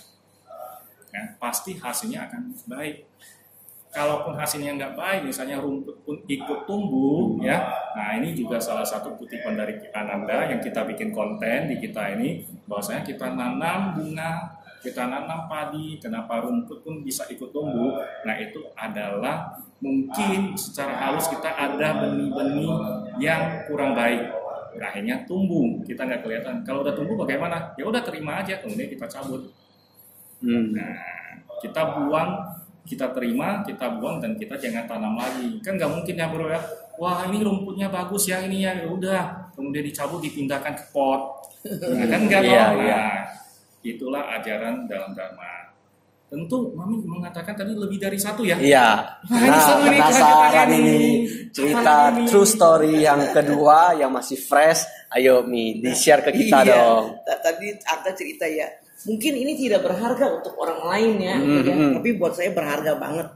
Ya, 1.14 1.30
pasti 1.38 1.78
hasilnya 1.78 2.26
akan 2.26 2.58
baik. 2.66 3.06
kalaupun 3.94 4.34
hasilnya 4.34 4.74
nggak 4.74 4.98
baik, 4.98 5.20
misalnya 5.30 5.62
rumput 5.62 5.94
pun 6.02 6.18
ikut 6.26 6.66
tumbuh, 6.66 7.38
ya. 7.38 7.62
Nah 7.94 8.18
ini 8.18 8.34
juga 8.34 8.58
salah 8.58 8.82
satu 8.82 9.14
kutipan 9.14 9.54
dari 9.54 9.78
Ananda 9.94 10.50
yang 10.50 10.58
kita 10.58 10.82
bikin 10.82 11.14
konten 11.14 11.70
di 11.70 11.78
kita 11.78 12.18
ini, 12.18 12.42
bahwasanya 12.66 13.06
kita 13.06 13.30
nanam 13.30 13.94
bunga, 13.94 14.53
kita 14.84 15.08
nanam 15.08 15.48
padi, 15.48 15.96
kenapa 15.96 16.44
rumput 16.44 16.84
pun 16.84 17.00
bisa 17.00 17.24
ikut 17.32 17.48
tumbuh? 17.48 18.04
Nah 18.28 18.36
itu 18.36 18.60
adalah 18.76 19.56
mungkin 19.80 20.52
secara 20.54 21.08
halus 21.08 21.32
kita 21.32 21.48
ada 21.48 22.04
benih-benih 22.04 22.72
yang 23.16 23.64
kurang 23.64 23.96
baik. 23.96 24.28
Akhirnya 24.76 25.24
tumbuh, 25.24 25.80
kita 25.88 26.04
nggak 26.04 26.20
kelihatan. 26.20 26.60
Kalau 26.66 26.84
udah 26.84 26.92
tumbuh 26.92 27.16
bagaimana? 27.16 27.72
Ya 27.80 27.88
udah 27.88 28.04
terima 28.04 28.44
aja, 28.44 28.60
kemudian 28.60 28.90
kita 28.92 29.06
cabut. 29.08 29.48
Hmm. 30.44 30.76
Nah, 30.76 30.98
kita 31.64 31.80
buang 31.96 32.30
kita 32.84 33.16
terima, 33.16 33.64
kita 33.64 33.96
buang 33.96 34.20
dan 34.20 34.36
kita 34.36 34.60
jangan 34.60 34.84
tanam 34.84 35.16
lagi. 35.16 35.56
Kan 35.64 35.80
nggak 35.80 35.88
mungkin 35.88 36.14
ya 36.20 36.26
bro 36.28 36.46
ya. 36.52 36.60
Wah 37.00 37.26
ini 37.26 37.40
rumputnya 37.40 37.88
bagus 37.88 38.28
ya 38.28 38.44
ini 38.44 38.62
ya, 38.62 38.76
ya 38.76 38.86
udah. 38.86 39.50
Kemudian 39.56 39.86
dicabut 39.86 40.20
dipindahkan 40.20 40.74
ke 40.76 40.84
pot. 40.92 41.48
Nah, 41.64 42.06
kan 42.10 42.20
nggak 42.28 42.42
iya, 42.44 42.64
iya. 42.76 42.96
Nah, 42.98 43.18
itulah 43.84 44.32
ajaran 44.40 44.88
dalam 44.88 45.12
dharma. 45.12 45.70
Tentu 46.24 46.72
mami 46.74 46.98
mengatakan 47.04 47.54
tadi 47.54 47.76
lebih 47.76 48.00
dari 48.00 48.18
satu 48.18 48.42
ya. 48.42 48.58
Iya. 48.58 49.20
Nah, 49.28 49.38
nah 49.44 49.76
ini 49.84 49.88
penasaran 49.92 50.68
ini 50.72 51.02
cerita 51.54 52.10
ini? 52.10 52.24
true 52.26 52.48
story 52.48 53.04
yang 53.04 53.20
kedua 53.36 53.94
yang 53.94 54.10
masih 54.10 54.40
fresh. 54.40 54.82
Ayo 55.14 55.46
Mi, 55.46 55.78
di 55.78 55.94
share 55.94 56.26
ke 56.26 56.34
kita 56.34 56.66
iya. 56.66 56.74
dong. 56.74 57.22
Tadi 57.22 57.68
ada 57.86 58.10
cerita 58.16 58.48
ya 58.50 58.66
mungkin 59.04 59.32
ini 59.36 59.52
tidak 59.60 59.84
berharga 59.84 60.26
untuk 60.40 60.56
orang 60.56 60.80
lain 60.88 61.12
ya, 61.20 61.36
mm 61.36 61.44
-hmm. 61.44 61.64
ya 61.68 61.74
tapi 62.00 62.10
buat 62.16 62.32
saya 62.32 62.50
berharga 62.56 62.96
banget 62.96 63.28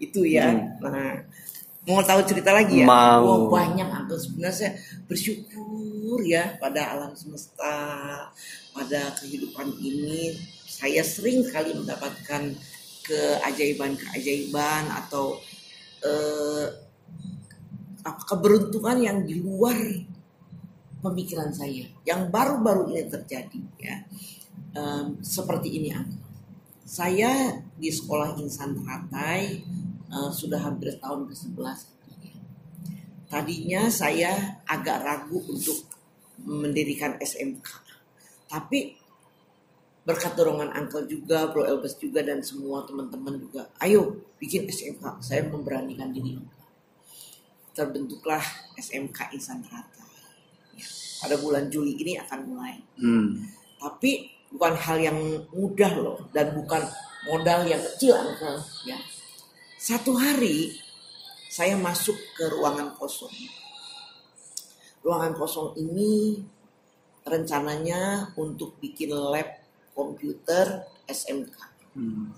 itu 0.00 0.24
ya. 0.24 0.48
Mm. 0.48 0.80
Nah, 0.80 1.12
mau 1.90 2.04
tahu 2.06 2.20
cerita 2.24 2.54
lagi 2.54 2.82
ya? 2.82 2.86
Mau. 2.86 3.24
Oh, 3.26 3.40
banyak 3.50 3.86
atau 3.86 4.16
sebenarnya 4.16 4.78
bersyukur 5.10 6.22
ya 6.22 6.54
pada 6.62 6.94
alam 6.94 7.12
semesta, 7.18 7.76
pada 8.72 9.00
kehidupan 9.18 9.74
ini. 9.82 10.38
Saya 10.70 11.04
sering 11.04 11.44
kali 11.50 11.76
mendapatkan 11.76 12.56
keajaiban-keajaiban 13.04 14.88
atau 15.04 15.36
eh, 16.00 16.66
keberuntungan 18.00 18.96
yang 19.02 19.18
di 19.26 19.42
luar 19.42 19.76
pemikiran 21.00 21.52
saya, 21.52 21.88
yang 22.04 22.28
baru-baru 22.28 22.92
ini 22.92 23.08
terjadi 23.08 23.60
ya 23.80 23.96
um, 24.76 25.18
seperti 25.24 25.80
ini 25.80 25.90
Angga. 25.92 26.20
Saya 26.84 27.62
di 27.78 27.86
sekolah 27.86 28.34
insan 28.42 28.74
teratai 28.74 29.62
uh, 30.10 30.30
sudah 30.30 30.60
hampir 30.60 30.92
tahun 30.98 31.30
ke-11. 31.30 31.78
Tadinya 33.30 33.86
saya 33.86 34.58
agak 34.66 35.06
ragu 35.06 35.38
untuk 35.46 35.86
mendirikan 36.42 37.14
SMK. 37.22 37.66
Tapi 38.50 38.98
berkat 40.02 40.34
dorongan 40.34 40.74
Uncle 40.74 41.06
juga, 41.06 41.46
Bro 41.54 41.62
Elbes 41.62 41.94
juga 42.02 42.26
dan 42.26 42.42
semua 42.42 42.82
teman-teman 42.82 43.38
juga, 43.38 43.70
ayo 43.78 44.26
bikin 44.42 44.66
SMK. 44.66 45.22
Saya 45.22 45.46
memberanikan 45.46 46.10
diri. 46.10 46.34
Terbentuklah 47.70 48.42
SMK 48.74 49.30
Insan 49.38 49.62
Teratai. 49.62 50.10
Pada 51.20 51.36
bulan 51.38 51.70
Juli 51.70 51.94
ini 52.00 52.18
akan 52.18 52.38
mulai. 52.50 52.74
Hmm. 52.98 53.46
Tapi 53.78 54.26
bukan 54.50 54.74
hal 54.74 54.98
yang 54.98 55.18
mudah 55.54 55.92
loh 55.94 56.18
dan 56.34 56.50
bukan 56.56 56.82
modal 57.30 57.62
yang 57.68 57.78
kecil 57.78 58.18
Uncle 58.18 58.58
ya. 58.88 58.98
Satu 59.80 60.12
hari 60.12 60.76
saya 61.48 61.72
masuk 61.72 62.12
ke 62.36 62.52
ruangan 62.52 62.92
kosong. 63.00 63.32
Ruangan 65.00 65.32
kosong 65.32 65.72
ini 65.80 66.36
rencananya 67.24 68.28
untuk 68.36 68.76
bikin 68.76 69.08
lab 69.08 69.48
komputer 69.96 70.84
SMK. 71.08 71.56
Hmm. 71.96 72.28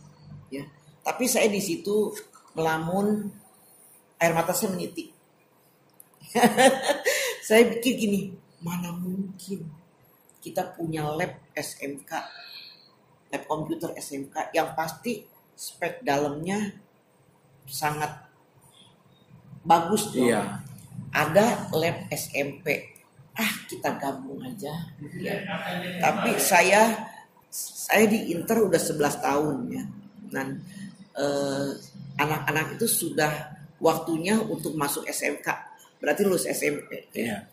Ya. 0.55 0.71
Tapi 1.03 1.27
saya 1.27 1.51
di 1.51 1.59
situ 1.59 2.15
melamun 2.55 3.27
air 4.23 4.39
mata 4.39 4.55
saya 4.55 4.79
menitik. 4.79 5.11
saya 7.51 7.67
pikir 7.75 8.07
gini, 8.07 8.39
mana 8.63 8.95
mungkin 8.95 9.67
kita 10.39 10.79
punya 10.79 11.11
lab 11.11 11.43
SMK, 11.59 12.13
lab 13.35 13.43
komputer 13.51 13.99
SMK 13.99 14.55
yang 14.55 14.79
pasti 14.79 15.27
spek 15.59 16.07
dalamnya 16.07 16.82
sangat 17.67 18.11
bagus 19.63 20.11
tuh. 20.11 20.27
Iya. 20.27 20.63
Ada 21.13 21.73
lab 21.77 22.09
SMP. 22.13 22.97
Ah, 23.33 23.53
kita 23.69 23.97
gabung 23.97 24.41
aja. 24.45 24.73
Ya. 25.17 25.41
Tapi 26.01 26.37
saya 26.37 27.09
saya 27.53 28.09
di 28.09 28.33
Inter 28.33 28.65
udah 28.65 28.81
11 28.81 29.25
tahun 29.25 29.57
ya. 29.73 29.85
Dan 30.33 30.61
eh, 31.17 31.71
anak-anak 32.17 32.77
itu 32.81 32.87
sudah 32.89 33.53
waktunya 33.81 34.41
untuk 34.41 34.77
masuk 34.77 35.05
SMK. 35.09 35.49
Berarti 36.01 36.23
lulus 36.25 36.49
SMP. 36.49 37.09
Iya. 37.13 37.49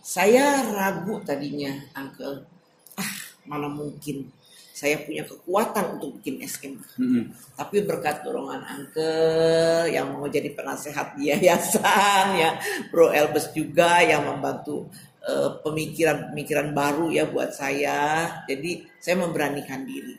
Saya 0.00 0.64
ragu 0.72 1.20
tadinya, 1.20 1.76
Uncle. 1.92 2.48
Ah, 2.96 3.12
mana 3.44 3.68
mungkin 3.68 4.32
saya 4.80 4.96
punya 5.04 5.28
kekuatan 5.28 6.00
untuk 6.00 6.16
bikin 6.16 6.40
SM. 6.40 6.80
Mm-hmm. 6.96 7.24
Tapi 7.52 7.76
berkat 7.84 8.24
dorongan 8.24 8.64
Uncle 8.64 9.92
yang 9.92 10.16
mau 10.16 10.24
jadi 10.24 10.56
penasehat 10.56 11.20
di 11.20 11.28
yayasan 11.28 12.26
ya, 12.40 12.56
Bro 12.88 13.12
Elbes 13.12 13.52
juga 13.52 14.00
yang 14.00 14.24
membantu 14.24 14.88
uh, 15.28 15.60
pemikiran-pemikiran 15.60 16.72
baru 16.72 17.12
ya 17.12 17.28
buat 17.28 17.52
saya. 17.52 18.40
Jadi 18.48 18.88
saya 18.96 19.20
memberanikan 19.20 19.84
diri. 19.84 20.16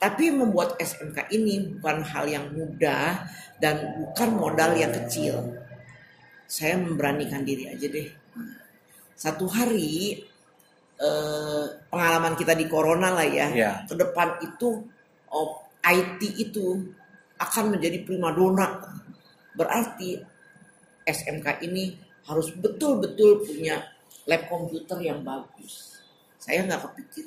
Tapi 0.00 0.32
membuat 0.32 0.80
SMK 0.80 1.28
ini 1.36 1.76
bukan 1.76 2.00
hal 2.00 2.24
yang 2.24 2.48
mudah 2.48 3.28
dan 3.60 4.00
bukan 4.00 4.40
modal 4.40 4.72
yang 4.72 4.92
kecil. 5.04 5.52
Saya 6.48 6.80
memberanikan 6.80 7.44
diri 7.44 7.68
aja 7.68 7.88
deh 7.92 8.24
satu 9.14 9.46
hari 9.46 10.20
eh, 10.98 11.66
pengalaman 11.90 12.34
kita 12.38 12.54
di 12.54 12.66
corona 12.70 13.10
lah 13.10 13.26
ya, 13.26 13.48
yeah. 13.50 13.74
ke 13.86 13.94
depan 13.98 14.38
itu 14.42 14.82
oh, 15.30 15.50
IT 15.82 16.20
itu 16.38 16.82
akan 17.38 17.76
menjadi 17.76 18.02
primadona. 18.06 18.82
Berarti 19.54 20.18
SMK 21.06 21.62
ini 21.66 21.94
harus 22.26 22.50
betul-betul 22.56 23.44
punya 23.44 23.84
lab 24.26 24.42
komputer 24.48 24.98
yang 25.04 25.20
bagus. 25.20 26.00
Saya 26.40 26.64
nggak 26.64 26.90
kepikir 26.90 27.26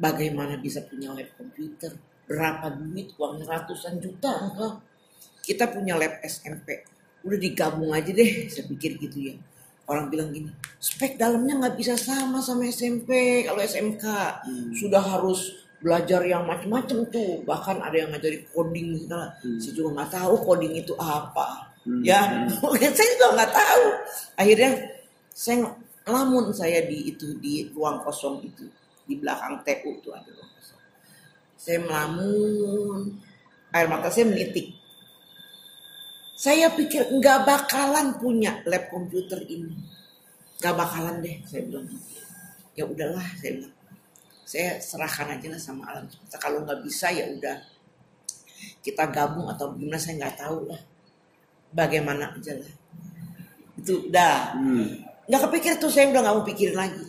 bagaimana 0.00 0.56
bisa 0.56 0.80
punya 0.86 1.12
lab 1.12 1.28
komputer, 1.36 1.92
berapa 2.24 2.72
duit, 2.78 3.12
uang 3.18 3.44
ratusan 3.44 4.00
juta. 4.00 4.32
Kita 5.40 5.66
punya 5.72 5.98
lab 5.98 6.22
SMP, 6.22 6.84
udah 7.26 7.38
digabung 7.40 7.90
aja 7.90 8.12
deh, 8.12 8.46
saya 8.46 8.64
pikir 8.70 8.96
gitu 9.02 9.32
ya 9.32 9.34
orang 9.90 10.06
bilang 10.06 10.30
gini 10.30 10.54
spek 10.78 11.18
dalamnya 11.18 11.66
nggak 11.66 11.74
bisa 11.74 11.98
sama 11.98 12.38
sama 12.38 12.70
SMP 12.70 13.42
kalau 13.42 13.58
SMK 13.58 14.04
hmm. 14.46 14.70
sudah 14.78 15.02
harus 15.02 15.66
belajar 15.82 16.22
yang 16.22 16.46
macam-macam 16.46 17.08
tuh 17.10 17.42
bahkan 17.42 17.82
ada 17.82 17.96
yang 17.98 18.14
ngajari 18.14 18.46
coding 18.54 18.94
segala 19.02 19.34
hmm. 19.42 19.58
saya 19.58 19.72
juga 19.74 19.88
nggak 19.98 20.10
tahu 20.14 20.34
coding 20.46 20.74
itu 20.78 20.94
apa 20.94 21.48
hmm. 21.82 22.02
ya 22.06 22.20
hmm. 22.22 22.78
saya 22.96 23.08
juga 23.18 23.28
nggak 23.34 23.52
tahu 23.52 23.84
akhirnya 24.38 24.70
saya 25.34 25.56
lamun 26.06 26.46
saya 26.54 26.86
di 26.86 27.10
itu 27.10 27.34
di 27.42 27.66
ruang 27.74 27.98
kosong 28.06 28.46
itu 28.46 28.64
di 29.04 29.18
belakang 29.18 29.58
TU 29.66 29.90
tuh 30.04 30.14
ada 30.14 30.30
ruang 30.30 30.52
kosong 30.54 30.82
saya 31.58 31.78
melamun 31.82 33.00
air 33.74 33.88
mata 33.90 34.06
saya 34.06 34.30
menitik 34.30 34.79
saya 36.40 36.72
pikir 36.72 37.12
nggak 37.20 37.44
bakalan 37.44 38.16
punya 38.16 38.64
lab 38.64 38.88
komputer 38.88 39.44
ini. 39.44 39.76
Nggak 40.56 40.72
bakalan 40.72 41.20
deh, 41.20 41.36
saya 41.44 41.68
bilang. 41.68 41.84
Ya 42.72 42.88
udahlah, 42.88 43.28
saya 43.36 43.60
bilang. 43.60 43.74
Saya 44.48 44.80
serahkan 44.80 45.36
aja 45.36 45.52
lah 45.52 45.60
sama 45.60 45.84
alam 45.92 46.08
semesta. 46.08 46.40
Kalau 46.40 46.64
nggak 46.64 46.80
bisa 46.80 47.12
ya 47.12 47.28
udah 47.28 47.60
kita 48.80 49.12
gabung 49.12 49.52
atau 49.52 49.76
gimana 49.76 50.00
saya 50.00 50.16
nggak 50.16 50.36
tahu 50.40 50.58
lah. 50.64 50.80
Bagaimana 51.76 52.32
aja 52.32 52.56
lah. 52.56 52.72
Itu 53.76 54.08
udah. 54.08 54.56
Hmm. 54.56 54.88
Nggak 55.28 55.42
kepikir 55.44 55.76
tuh 55.76 55.92
saya 55.92 56.08
udah 56.08 56.24
nggak 56.24 56.36
mau 56.40 56.46
pikirin 56.48 56.76
lagi. 56.80 57.04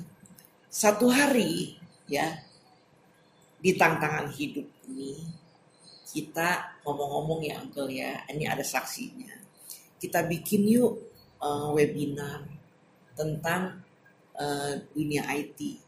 Satu 0.67 1.07
hari 1.07 1.79
ya 2.11 2.35
di 3.63 3.79
tantangan 3.79 4.27
hidup 4.35 4.67
ini 4.91 5.40
kita 6.12 6.80
ngomong-ngomong 6.84 7.39
ya 7.41 7.56
Uncle 7.63 7.88
ya, 7.88 8.20
ini 8.27 8.44
ada 8.44 8.62
saksinya. 8.62 9.32
Kita 9.96 10.27
bikin 10.27 10.68
yuk 10.68 10.94
uh, 11.39 11.72
webinar 11.72 12.44
tentang 13.15 13.80
uh, 14.36 14.75
dunia 14.91 15.24
IT. 15.32 15.80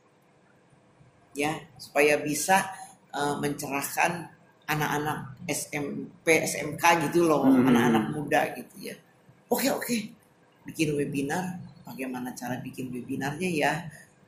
Ya, 1.36 1.60
supaya 1.76 2.22
bisa 2.22 2.72
uh, 3.12 3.36
mencerahkan 3.42 4.34
anak-anak 4.68 5.36
SMP 5.48 6.48
SMK 6.48 6.84
gitu 7.10 7.28
loh 7.28 7.44
hmm. 7.44 7.68
anak-anak 7.68 8.06
muda 8.16 8.42
gitu 8.56 8.92
ya 8.92 8.96
oke 9.52 9.68
oke 9.76 9.96
bikin 10.64 10.96
webinar 10.96 11.60
bagaimana 11.84 12.32
cara 12.32 12.58
bikin 12.64 12.88
webinarnya 12.90 13.50
ya 13.52 13.74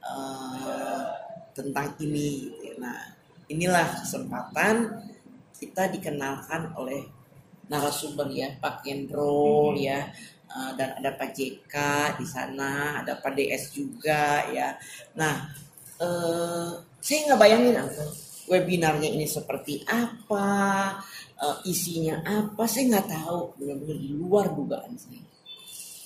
uh, 0.03 1.07
tentang 1.55 1.95
ini 2.03 2.51
gitu 2.51 2.61
ya. 2.67 2.73
nah 2.83 2.99
inilah 3.47 3.87
kesempatan 4.03 4.91
kita 5.57 5.91
dikenalkan 5.91 6.75
oleh 6.75 7.05
narasumber 7.71 8.29
ya 8.29 8.53
Pak 8.61 8.85
Kendro 8.85 9.73
hmm. 9.73 9.77
ya 9.81 9.99
uh, 10.51 10.71
dan 10.77 10.99
ada 11.01 11.15
Pak 11.17 11.31
JK 11.33 11.75
di 12.19 12.25
sana 12.27 13.01
ada 13.01 13.17
Pak 13.17 13.33
DS 13.33 13.73
juga 13.73 14.45
ya 14.53 14.77
nah 15.17 15.49
uh, 15.99 16.71
saya 17.01 17.17
nggak 17.31 17.39
bayangin 17.41 17.79
Uncle 17.81 18.25
webinarnya 18.45 19.09
ini 19.09 19.25
seperti 19.25 19.81
apa, 19.85 20.47
uh, 21.41 21.57
isinya 21.65 22.21
apa, 22.21 22.63
saya 22.69 22.97
nggak 22.97 23.09
tahu, 23.09 23.57
benar-benar 23.57 23.97
di 23.97 24.09
luar 24.13 24.45
dugaan 24.53 24.93
saya. 24.97 25.21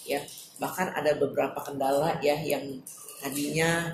Ya, 0.08 0.22
bahkan 0.58 0.89
ada 0.96 1.13
beberapa 1.20 1.62
kendala 1.62 2.18
ya 2.24 2.39
yang 2.41 2.82
tadinya 3.22 3.94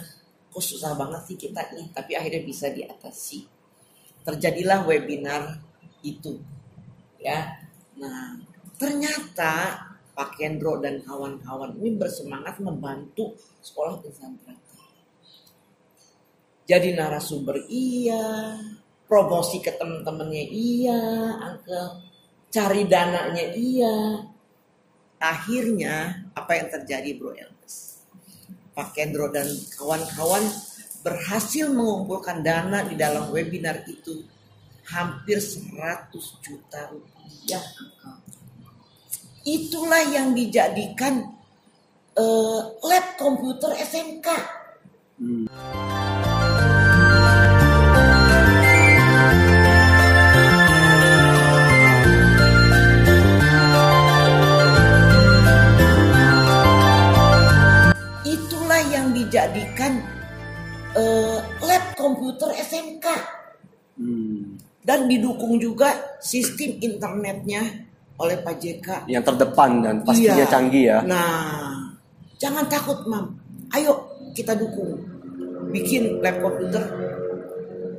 kok 0.54 0.64
susah 0.64 0.96
banget 0.96 1.22
sih 1.28 1.38
kita 1.38 1.62
nih, 1.76 1.92
tapi 1.92 2.16
akhirnya 2.16 2.42
bisa 2.46 2.72
diatasi. 2.72 3.55
Terjadilah 4.26 4.90
webinar 4.90 5.62
itu, 6.02 6.42
ya. 7.22 7.62
Nah, 8.02 8.42
ternyata 8.82 9.86
Pak 10.18 10.42
Kendro 10.42 10.82
dan 10.82 11.06
kawan-kawan 11.06 11.78
ini 11.78 11.94
bersemangat 11.94 12.58
membantu 12.58 13.38
sekolah 13.62 14.02
insan 14.02 14.36
jadi 16.66 16.98
narasumber 16.98 17.62
iya, 17.70 18.58
promosi 19.06 19.62
ke 19.62 19.70
teman-temannya 19.78 20.50
iya, 20.50 20.98
angka 21.38 22.02
cari 22.50 22.90
dananya 22.90 23.54
iya. 23.54 24.26
Akhirnya 25.22 26.26
apa 26.34 26.58
yang 26.58 26.68
terjadi 26.74 27.14
Bro 27.22 27.38
Elvis? 27.38 28.02
Pak 28.74 28.98
Kendro 28.98 29.30
dan 29.30 29.46
kawan-kawan 29.78 30.42
berhasil 31.06 31.70
mengumpulkan 31.70 32.42
dana 32.42 32.82
di 32.82 32.98
dalam 32.98 33.30
webinar 33.30 33.86
itu 33.86 34.26
hampir 34.90 35.38
100 35.38 36.10
juta 36.42 36.90
rupiah. 36.90 37.62
Itulah 39.46 40.02
yang 40.10 40.34
dijadikan 40.34 41.30
uh, 42.18 42.60
lab 42.82 43.06
komputer 43.22 43.78
SMK. 43.78 44.28
Hmm. 45.22 45.46
dijadikan 59.36 60.00
uh, 60.96 61.38
lab 61.64 61.84
komputer 61.94 62.50
SMK 62.56 63.08
hmm. 64.00 64.60
dan 64.82 65.06
didukung 65.12 65.60
juga 65.60 66.18
sistem 66.24 66.80
internetnya 66.80 67.86
oleh 68.16 68.40
Pak 68.40 68.56
JK 68.56 68.88
yang 69.12 69.24
terdepan 69.28 69.84
dan 69.84 69.96
pastinya 70.08 70.48
iya. 70.48 70.48
canggih 70.48 70.84
ya. 70.88 71.00
Nah, 71.04 71.76
jangan 72.40 72.64
takut, 72.72 73.04
Mam. 73.12 73.36
Ayo 73.76 74.08
kita 74.32 74.56
dukung. 74.56 74.96
Bikin 75.76 76.24
lab 76.24 76.40
komputer 76.40 76.84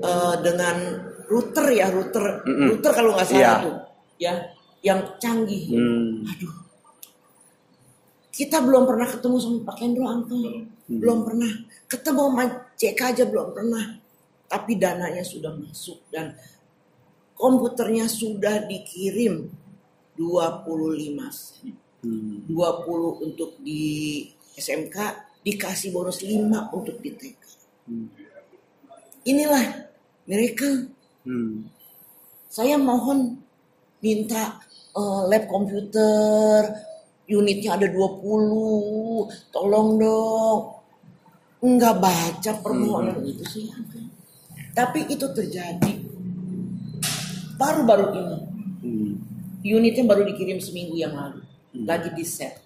uh, 0.01 0.41
dengan 0.41 0.77
router 1.29 1.67
ya, 1.69 1.93
router, 1.93 2.41
mm 2.49 2.49
-mm. 2.49 2.69
router 2.73 2.93
kalau 2.97 3.11
nggak 3.13 3.29
salah 3.29 3.43
yeah. 3.45 3.59
tuh, 3.61 3.77
ya, 4.17 4.35
yang 4.81 5.01
canggih. 5.21 5.77
Hmm. 5.77 6.25
Aduh, 6.25 6.55
kita 8.33 8.63
belum 8.65 8.89
pernah 8.89 9.09
ketemu 9.11 9.37
sama 9.37 9.59
Pak 9.69 9.77
Kendro 9.77 10.07
Uncle. 10.09 10.41
Hmm. 10.87 10.97
Belum 11.03 11.19
pernah. 11.27 11.53
Ketemu 11.91 12.23
sama 12.33 12.45
CK 12.77 13.01
aja 13.01 13.25
belum 13.25 13.57
pernah. 13.57 13.97
Tapi 14.47 14.79
dananya 14.79 15.27
sudah 15.27 15.51
masuk 15.59 16.07
dan 16.13 16.37
komputernya 17.35 18.07
sudah 18.07 18.63
dikirim 18.69 19.51
25 20.15 21.35
sen. 21.35 21.75
Hmm. 22.07 22.47
20 22.47 23.27
untuk 23.27 23.59
di 23.61 24.23
SMK, 24.55 24.97
dikasih 25.43 25.91
bonus 25.91 26.23
5 26.23 26.71
untuk 26.71 27.03
di 27.03 27.11
TK. 27.11 27.43
Hmm. 27.91 28.09
Inilah 29.27 29.91
miracle. 30.31 30.95
Hmm. 31.27 31.67
Saya 32.47 32.79
mohon 32.79 33.43
minta 33.99 34.63
uh, 34.95 35.27
lab 35.27 35.51
komputer, 35.51 36.71
unitnya 37.27 37.75
ada 37.75 37.91
20 37.91 39.51
tolong 39.51 39.89
dong 39.99 40.76
nggak 41.63 41.95
baca 42.01 42.53
permohonan 42.61 43.21
hmm. 43.21 43.31
itu 43.33 43.45
sih 43.47 43.65
tapi 44.77 45.09
itu 45.09 45.25
terjadi 45.33 45.93
baru-baru 47.57 48.07
ini 48.13 48.39
hmm. 48.85 49.13
unitnya 49.65 50.05
baru 50.05 50.23
dikirim 50.29 50.61
seminggu 50.61 51.01
yang 51.01 51.17
lalu 51.17 51.41
hmm. 51.73 51.85
lagi 51.89 52.13
di 52.13 52.25
set 52.25 52.61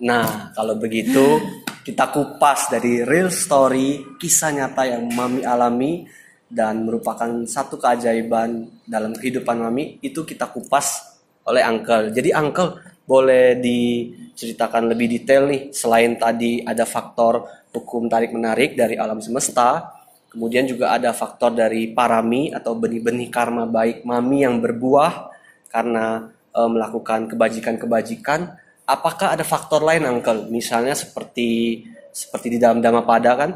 nah 0.00 0.50
kalau 0.56 0.74
begitu 0.74 1.38
kita 1.86 2.12
kupas 2.12 2.68
dari 2.68 3.06
real 3.06 3.30
story 3.30 4.18
kisah 4.18 4.52
nyata 4.52 4.82
yang 4.84 5.06
mami 5.10 5.42
alami 5.46 6.04
dan 6.50 6.82
merupakan 6.82 7.30
satu 7.46 7.78
keajaiban 7.78 8.82
dalam 8.82 9.14
kehidupan 9.14 9.62
mami 9.62 10.02
itu 10.02 10.26
kita 10.26 10.50
kupas 10.50 11.14
oleh 11.46 11.62
Uncle. 11.62 12.10
Jadi 12.10 12.34
Uncle 12.34 12.89
boleh 13.10 13.58
diceritakan 13.58 14.86
lebih 14.94 15.10
detail 15.10 15.50
nih 15.50 15.74
selain 15.74 16.14
tadi 16.14 16.62
ada 16.62 16.86
faktor 16.86 17.42
hukum 17.74 18.06
tarik 18.06 18.30
menarik 18.30 18.78
dari 18.78 18.94
alam 18.94 19.18
semesta, 19.18 19.98
kemudian 20.30 20.70
juga 20.70 20.94
ada 20.94 21.10
faktor 21.10 21.50
dari 21.58 21.90
parami 21.90 22.54
atau 22.54 22.78
benih-benih 22.78 23.26
karma 23.34 23.66
baik 23.66 24.06
mami 24.06 24.46
yang 24.46 24.62
berbuah 24.62 25.26
karena 25.74 26.30
e, 26.54 26.60
melakukan 26.70 27.26
kebajikan-kebajikan. 27.26 28.54
Apakah 28.86 29.34
ada 29.34 29.42
faktor 29.42 29.82
lain 29.82 30.06
Uncle? 30.06 30.46
Misalnya 30.50 30.94
seperti 30.94 31.82
seperti 32.10 32.54
di 32.54 32.58
dalam 32.58 32.82
Dhammapada 32.82 33.38
kan 33.38 33.50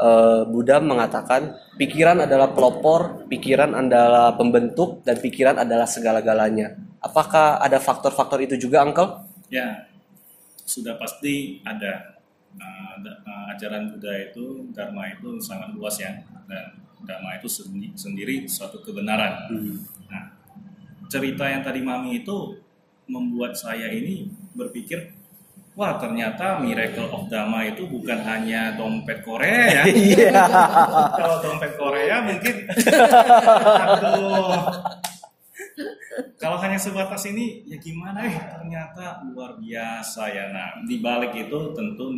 uh, 0.00 0.48
Buddha 0.48 0.80
mengatakan 0.80 1.60
pikiran 1.76 2.24
adalah 2.24 2.56
pelopor, 2.56 3.28
pikiran 3.28 3.76
adalah 3.76 4.32
pembentuk, 4.32 5.04
dan 5.04 5.20
pikiran 5.20 5.60
adalah 5.60 5.84
segala-galanya. 5.84 6.87
Apakah 6.98 7.62
ada 7.62 7.78
faktor-faktor 7.78 8.42
itu 8.42 8.58
juga, 8.58 8.82
Uncle? 8.82 9.22
Ya, 9.48 9.86
sudah 10.66 10.98
pasti 10.98 11.62
ada. 11.62 12.18
Uh, 12.58 12.96
uh, 13.06 13.54
ajaran 13.54 13.94
Buddha 13.94 14.10
itu, 14.18 14.66
Dharma 14.74 15.06
itu 15.14 15.38
sangat 15.38 15.70
luas 15.78 15.94
ya, 16.00 16.10
dan 16.50 16.74
Dharma 17.06 17.38
itu 17.38 17.46
sendiri, 17.46 17.94
sendiri 17.94 18.34
suatu 18.50 18.82
kebenaran. 18.82 19.46
Hmm. 19.46 19.78
Nah, 20.10 20.24
cerita 21.06 21.46
yang 21.46 21.62
tadi 21.62 21.80
Mami 21.84 22.26
itu 22.26 22.58
membuat 23.08 23.54
saya 23.56 23.88
ini 23.88 24.28
berpikir 24.52 25.16
wah 25.78 25.96
ternyata 25.96 26.58
Miracle 26.58 27.08
of 27.08 27.30
Dama 27.30 27.64
itu 27.64 27.86
bukan 27.88 28.20
hanya 28.20 28.76
dompet 28.76 29.24
Korea 29.24 29.80
ya. 29.80 29.82
Iya. 29.94 30.44
Kalau 31.16 31.38
dompet 31.40 31.72
Korea 31.78 32.16
mungkin 32.26 32.54
aduh. 33.86 35.07
Kalau 36.38 36.54
hanya 36.62 36.78
sebatas 36.78 37.26
ini 37.26 37.66
ya 37.66 37.74
gimana 37.82 38.22
eh 38.22 38.38
ternyata 38.46 39.26
luar 39.26 39.58
biasa 39.58 40.30
ya. 40.30 40.54
Nah, 40.54 40.86
di 40.86 41.02
balik 41.02 41.34
itu 41.34 41.74
tentu 41.74 42.14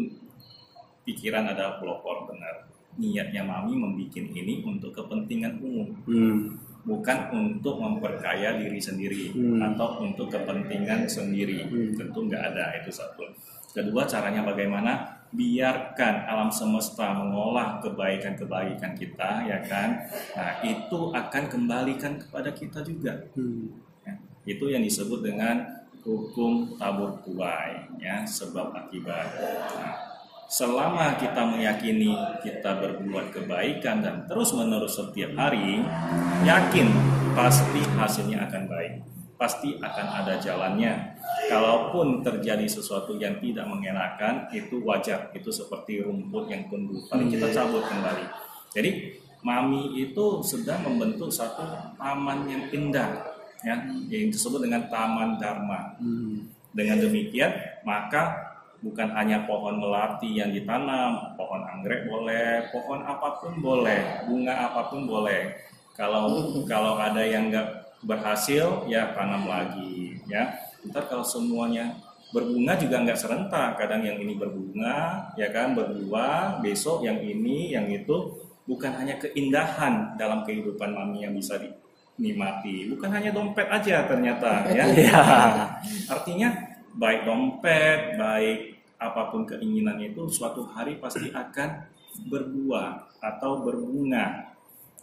pikiran 1.08 1.48
ada 1.48 1.80
pelopor 1.80 2.28
benar. 2.28 2.68
Niatnya 3.00 3.40
Mami 3.42 3.80
membuat 3.80 4.12
ini 4.12 4.60
untuk 4.60 4.92
kepentingan 4.92 5.56
umum. 5.64 5.88
Hmm 6.04 6.70
bukan 6.84 7.18
untuk 7.32 7.76
memperkaya 7.76 8.56
diri 8.56 8.80
sendiri 8.80 9.36
hmm. 9.36 9.60
atau 9.72 10.00
untuk 10.00 10.32
kepentingan 10.32 11.04
sendiri 11.04 11.68
hmm. 11.68 11.92
tentu 11.96 12.24
nggak 12.24 12.40
ada 12.52 12.80
itu 12.80 12.88
satu 12.88 13.28
kedua 13.76 14.08
caranya 14.08 14.42
bagaimana 14.42 15.20
biarkan 15.30 16.26
alam 16.26 16.50
semesta 16.50 17.14
mengolah 17.14 17.78
kebaikan-kebaikan 17.84 18.96
kita 18.96 19.46
ya 19.46 19.60
kan 19.62 20.02
nah 20.34 20.58
itu 20.64 21.12
akan 21.12 21.44
kembalikan 21.46 22.18
kepada 22.18 22.50
kita 22.50 22.80
juga 22.82 23.28
hmm. 23.36 23.89
Itu 24.50 24.66
yang 24.70 24.82
disebut 24.82 25.22
dengan 25.22 25.62
hukum 26.02 26.74
tabur 26.80 27.22
tuai 27.22 27.86
ya 28.02 28.24
sebab 28.24 28.72
akibat 28.72 29.28
nah, 29.76 30.10
selama 30.50 31.14
kita 31.14 31.46
meyakini 31.46 32.10
kita 32.42 32.82
berbuat 32.82 33.30
kebaikan 33.30 34.02
dan 34.02 34.26
terus 34.26 34.50
menerus 34.50 34.98
setiap 34.98 35.30
hari, 35.38 35.78
yakin 36.42 36.90
pasti 37.38 37.80
hasilnya 37.94 38.50
akan 38.50 38.66
baik. 38.66 38.94
Pasti 39.38 39.78
akan 39.78 40.06
ada 40.20 40.36
jalannya. 40.36 41.16
Kalaupun 41.48 42.20
terjadi 42.20 42.66
sesuatu 42.68 43.16
yang 43.16 43.40
tidak 43.40 43.64
mengenakan, 43.64 44.50
itu 44.52 44.84
wajar. 44.84 45.32
Itu 45.32 45.48
seperti 45.48 46.04
rumput 46.04 46.52
yang 46.52 46.68
tumbuh. 46.68 47.00
Paling 47.08 47.32
kita 47.32 47.48
cabut 47.48 47.80
kembali. 47.88 48.26
Jadi 48.76 48.90
Mami 49.40 49.96
itu 49.96 50.44
sedang 50.44 50.84
membentuk 50.84 51.32
satu 51.32 51.64
taman 51.96 52.44
yang 52.44 52.68
indah, 52.68 53.39
ya, 53.64 53.76
yang 54.08 54.30
disebut 54.32 54.60
dengan 54.64 54.88
Taman 54.88 55.40
Dharma. 55.40 55.96
Hmm. 56.00 56.48
Dengan 56.70 57.02
demikian, 57.02 57.50
maka 57.82 58.50
bukan 58.80 59.12
hanya 59.12 59.44
pohon 59.44 59.82
melati 59.82 60.40
yang 60.40 60.54
ditanam, 60.54 61.36
pohon 61.36 61.62
anggrek 61.66 62.08
boleh, 62.08 62.70
pohon 62.72 63.04
apa 63.04 63.42
pun 63.42 63.52
boleh, 63.60 64.24
bunga 64.24 64.70
apa 64.70 64.88
pun 64.88 65.04
boleh. 65.04 65.56
Kalau 65.98 66.56
kalau 66.64 66.96
ada 66.96 67.20
yang 67.20 67.52
nggak 67.52 68.00
berhasil, 68.06 68.88
ya 68.88 69.12
tanam 69.12 69.44
lagi, 69.44 70.16
ya. 70.24 70.56
Ntar 70.80 71.12
kalau 71.12 71.26
semuanya 71.26 71.92
berbunga 72.32 72.78
juga 72.80 73.04
nggak 73.04 73.20
serentak, 73.20 73.76
kadang 73.76 74.00
yang 74.06 74.16
ini 74.16 74.38
berbunga, 74.38 75.28
ya 75.36 75.52
kan, 75.52 75.76
berbuah, 75.76 76.64
besok 76.64 77.04
yang 77.04 77.20
ini, 77.20 77.74
yang 77.76 77.90
itu, 77.90 78.32
bukan 78.64 78.94
hanya 78.96 79.18
keindahan 79.18 80.14
dalam 80.16 80.46
kehidupan 80.46 80.94
mami 80.94 81.26
yang 81.26 81.34
bisa 81.34 81.58
dinikmati, 82.18 82.90
bukan 82.92 83.10
hanya 83.12 83.30
dompet 83.32 83.68
aja 83.68 84.06
ternyata 84.06 84.64
ya. 84.76 84.84
ya. 84.92 85.22
Artinya 86.10 86.48
baik 86.94 87.24
dompet, 87.26 88.18
baik 88.18 88.58
apa 89.00 89.32
pun 89.32 89.48
keinginan 89.48 89.96
itu 90.02 90.28
suatu 90.28 90.68
hari 90.68 91.00
pasti 91.00 91.32
akan 91.32 91.88
berbuah 92.28 93.16
atau 93.22 93.64
berbunga. 93.64 94.52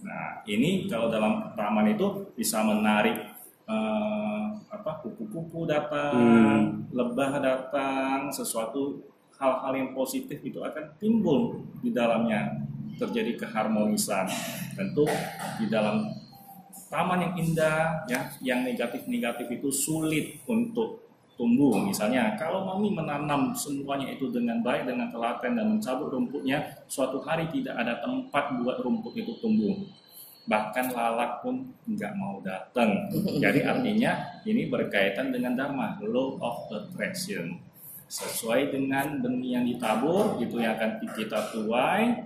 Nah, 0.06 0.46
ini 0.46 0.86
kalau 0.86 1.10
dalam 1.10 1.58
taman 1.58 1.98
itu 1.98 2.30
bisa 2.38 2.62
menarik 2.62 3.18
eh, 3.66 4.44
apa 4.70 5.02
kupu-kupu 5.02 5.66
datang, 5.66 6.14
hmm. 6.14 6.94
lebah 6.94 7.42
datang, 7.42 8.30
sesuatu 8.30 9.02
hal-hal 9.42 9.74
yang 9.74 9.90
positif 9.98 10.38
itu 10.46 10.62
akan 10.62 10.94
timbul 11.02 11.62
di 11.82 11.90
dalamnya 11.90 12.62
terjadi 13.02 13.38
keharmonisan. 13.46 14.30
Tentu 14.78 15.06
di 15.58 15.66
dalam 15.70 16.06
taman 16.88 17.20
yang 17.24 17.34
indah 17.36 18.08
ya, 18.08 18.20
yang 18.40 18.60
negatif-negatif 18.64 19.48
itu 19.60 19.70
sulit 19.72 20.40
untuk 20.48 21.08
tumbuh. 21.38 21.78
Misalnya 21.86 22.34
kalau 22.36 22.66
mami 22.66 22.92
menanam 22.92 23.54
semuanya 23.54 24.10
itu 24.10 24.28
dengan 24.34 24.60
baik, 24.66 24.90
dengan 24.90 25.08
telaten 25.14 25.54
dan 25.54 25.66
mencabut 25.78 26.10
rumputnya, 26.10 26.82
suatu 26.90 27.22
hari 27.22 27.48
tidak 27.54 27.78
ada 27.78 28.02
tempat 28.02 28.58
buat 28.60 28.82
rumput 28.82 29.14
itu 29.16 29.38
tumbuh. 29.40 29.78
Bahkan 30.48 30.96
lalat 30.96 31.44
pun 31.46 31.70
nggak 31.86 32.14
mau 32.18 32.42
datang. 32.42 33.08
Jadi 33.44 33.64
artinya 33.64 34.42
ini 34.44 34.68
berkaitan 34.68 35.30
dengan 35.30 35.54
dharma, 35.54 36.02
law 36.02 36.42
of 36.42 36.58
attraction. 36.74 37.62
Sesuai 38.08 38.72
dengan 38.72 39.20
benih 39.20 39.60
yang 39.60 39.66
ditabur, 39.68 40.40
itu 40.40 40.64
yang 40.64 40.80
akan 40.80 41.04
kita 41.12 41.52
tuai, 41.52 42.24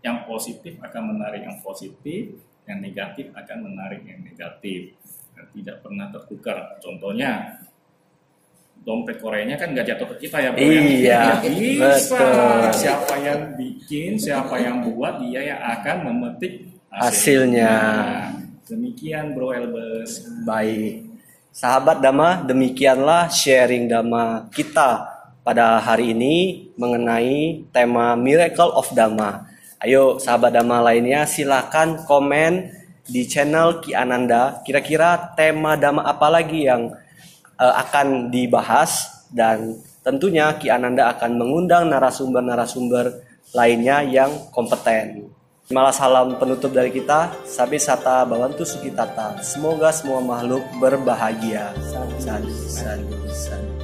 yang 0.00 0.24
positif 0.24 0.80
akan 0.80 1.12
menarik 1.12 1.44
yang 1.44 1.60
positif, 1.60 2.40
yang 2.68 2.84
negatif 2.84 3.32
akan 3.32 3.58
menarik 3.64 4.04
yang 4.04 4.20
negatif. 4.20 4.92
Dan 5.32 5.48
tidak 5.56 5.80
pernah 5.80 6.12
tertukar. 6.12 6.76
Contohnya, 6.84 7.64
dompet 8.84 9.16
Koreanya 9.18 9.56
kan 9.56 9.72
nggak 9.72 9.86
jatuh 9.88 10.06
ke 10.14 10.28
kita 10.28 10.36
ya, 10.44 10.50
bro. 10.52 10.60
Ya? 10.60 10.68
Iya, 10.68 11.22
bisa. 11.42 12.18
Betul. 12.20 12.60
Siapa 12.76 13.14
yang 13.24 13.40
bikin, 13.56 14.10
siapa 14.20 14.54
yang 14.60 14.84
buat, 14.84 15.18
dia 15.24 15.40
yang 15.56 15.60
akan 15.80 15.96
memetik 16.12 16.68
hasilnya. 16.92 17.72
hasilnya. 17.72 17.74
Demikian, 18.68 19.32
bro 19.32 19.56
Elbes. 19.56 20.28
Baik. 20.44 21.08
Sahabat 21.48 22.04
Dama, 22.04 22.44
demikianlah 22.44 23.32
sharing 23.32 23.88
Dama 23.88 24.46
kita 24.52 25.08
pada 25.40 25.80
hari 25.80 26.12
ini 26.12 26.68
mengenai 26.76 27.64
tema 27.72 28.12
Miracle 28.14 28.68
of 28.76 28.92
Dama. 28.92 29.47
Ayo 29.78 30.18
sahabat 30.18 30.58
Dhamma 30.58 30.82
lainnya 30.82 31.22
silakan 31.22 32.02
komen 32.02 32.66
di 33.06 33.22
channel 33.30 33.78
Ki 33.78 33.94
Ananda. 33.94 34.58
Kira-kira 34.66 35.38
tema 35.38 35.78
Dhamma 35.78 36.02
apa 36.02 36.26
lagi 36.26 36.66
yang 36.66 36.90
uh, 37.54 37.74
akan 37.86 38.26
dibahas 38.26 39.06
dan 39.30 39.78
tentunya 40.02 40.50
Ki 40.58 40.66
Ananda 40.66 41.14
akan 41.14 41.38
mengundang 41.38 41.86
narasumber-narasumber 41.94 43.22
lainnya 43.54 44.02
yang 44.02 44.50
kompeten. 44.50 45.30
Malah 45.70 45.94
salam 45.94 46.34
penutup 46.42 46.74
dari 46.74 46.90
kita, 46.90 47.30
Sabi 47.46 47.78
Sata 47.78 48.26
Bawantu 48.26 48.66
Sukitata. 48.66 49.38
Semoga 49.46 49.94
semua 49.94 50.18
makhluk 50.18 50.66
berbahagia. 50.82 51.70
Sadu, 51.86 52.18
sadu, 52.18 53.14
sadu. 53.30 53.77